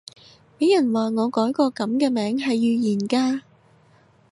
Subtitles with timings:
[0.57, 3.43] 俾人話我改個噉嘅名係預言家